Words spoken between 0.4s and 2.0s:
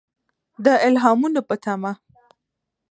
د الهامونو په تمه.